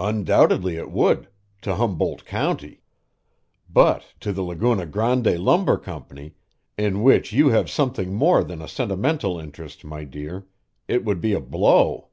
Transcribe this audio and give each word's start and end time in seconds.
"Undoubtedly 0.00 0.74
it 0.74 0.90
would 0.90 1.28
to 1.62 1.76
Humboldt 1.76 2.24
County; 2.24 2.82
but 3.68 4.14
to 4.18 4.32
the 4.32 4.42
Laguna 4.42 4.84
Grande 4.84 5.38
Lumber 5.38 5.76
Company, 5.78 6.34
in 6.76 7.04
which 7.04 7.32
you 7.32 7.50
have 7.50 7.70
something 7.70 8.12
more 8.12 8.42
than 8.42 8.60
a 8.60 8.66
sentimental 8.66 9.38
interest, 9.38 9.84
my 9.84 10.02
dear, 10.02 10.44
it 10.88 11.04
would 11.04 11.20
be 11.20 11.34
a 11.34 11.40
blow. 11.40 12.08